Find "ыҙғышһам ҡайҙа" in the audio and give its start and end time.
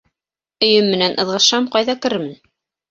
1.25-2.01